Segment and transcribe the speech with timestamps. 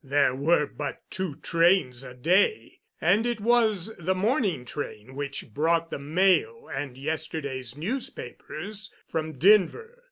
[0.03, 5.91] There were but two trains a day, and it was the morning train which brought
[5.91, 9.99] the mail and yesterday's newspapers from Denver.